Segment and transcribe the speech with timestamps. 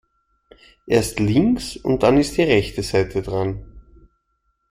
[0.87, 3.63] Erst links und dann ist die rechte Seite dran.